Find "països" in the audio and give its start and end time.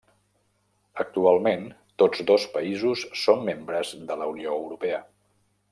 2.57-3.05